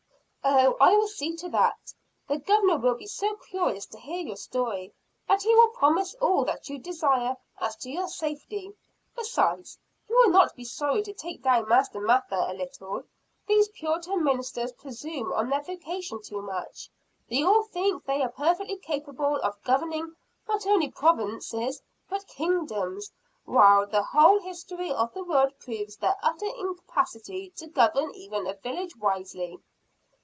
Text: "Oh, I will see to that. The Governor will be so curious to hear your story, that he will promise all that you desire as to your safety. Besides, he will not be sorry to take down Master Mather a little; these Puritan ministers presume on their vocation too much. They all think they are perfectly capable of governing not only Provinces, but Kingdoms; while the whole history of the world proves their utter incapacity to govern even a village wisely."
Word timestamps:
"Oh, 0.43 0.75
I 0.81 0.95
will 0.95 1.07
see 1.07 1.35
to 1.37 1.49
that. 1.49 1.93
The 2.27 2.39
Governor 2.39 2.79
will 2.79 2.95
be 2.95 3.05
so 3.05 3.35
curious 3.35 3.85
to 3.85 3.99
hear 3.99 4.25
your 4.25 4.35
story, 4.35 4.91
that 5.27 5.43
he 5.43 5.53
will 5.55 5.69
promise 5.69 6.15
all 6.15 6.43
that 6.45 6.67
you 6.67 6.79
desire 6.79 7.37
as 7.59 7.75
to 7.77 7.91
your 7.91 8.07
safety. 8.07 8.73
Besides, 9.15 9.77
he 10.07 10.13
will 10.15 10.29
not 10.31 10.55
be 10.55 10.65
sorry 10.65 11.03
to 11.03 11.13
take 11.13 11.43
down 11.43 11.69
Master 11.69 12.01
Mather 12.01 12.43
a 12.49 12.53
little; 12.55 13.03
these 13.47 13.67
Puritan 13.69 14.23
ministers 14.23 14.73
presume 14.73 15.31
on 15.31 15.47
their 15.49 15.61
vocation 15.61 16.21
too 16.23 16.41
much. 16.41 16.89
They 17.29 17.43
all 17.43 17.63
think 17.63 18.03
they 18.05 18.23
are 18.23 18.31
perfectly 18.31 18.77
capable 18.77 19.35
of 19.37 19.61
governing 19.63 20.15
not 20.49 20.65
only 20.65 20.89
Provinces, 20.91 21.81
but 22.09 22.25
Kingdoms; 22.27 23.11
while 23.45 23.85
the 23.85 24.03
whole 24.03 24.39
history 24.39 24.91
of 24.91 25.13
the 25.13 25.23
world 25.23 25.53
proves 25.59 25.97
their 25.97 26.15
utter 26.23 26.47
incapacity 26.57 27.51
to 27.57 27.67
govern 27.67 28.11
even 28.15 28.47
a 28.47 28.55
village 28.55 28.95
wisely." 28.97 29.59